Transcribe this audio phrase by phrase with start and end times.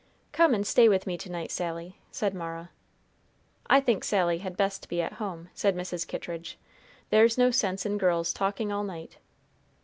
[0.31, 2.71] "Come and stay with me to night, Sally," said Mara.
[3.67, 6.07] "I think Sally had best be at home," said Mrs.
[6.07, 6.57] Kittridge.
[7.11, 9.17] "There's no sense in girls talking all night."